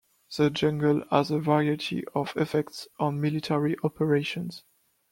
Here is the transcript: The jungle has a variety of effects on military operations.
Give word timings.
The 0.35 0.49
jungle 0.49 1.03
has 1.11 1.29
a 1.29 1.37
variety 1.37 2.03
of 2.15 2.35
effects 2.35 2.87
on 2.99 3.21
military 3.21 3.75
operations. 3.83 4.63